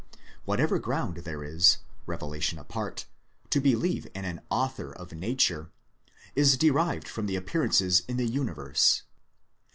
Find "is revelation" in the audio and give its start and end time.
1.43-2.57